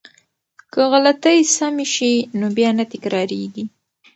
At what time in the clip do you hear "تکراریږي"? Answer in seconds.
2.91-3.65